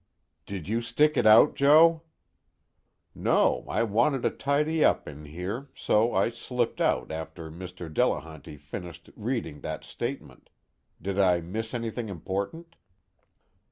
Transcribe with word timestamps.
"Did 0.47 0.67
you 0.67 0.81
stick 0.81 1.15
it 1.15 1.27
out, 1.27 1.53
Joe?" 1.53 2.01
"No, 3.13 3.63
I 3.69 3.83
wanted 3.83 4.23
to 4.23 4.31
tidy 4.31 4.83
up 4.83 5.07
in 5.07 5.25
here, 5.25 5.69
so 5.75 6.11
I 6.15 6.31
slipped 6.31 6.81
out 6.81 7.11
after 7.11 7.51
Mr. 7.51 7.87
Delehanty 7.87 8.57
finished 8.57 9.11
reading 9.15 9.61
that 9.61 9.83
statement. 9.83 10.49
Did 10.99 11.19
I 11.19 11.39
miss 11.41 11.75
anything 11.75 12.09
important?" 12.09 12.77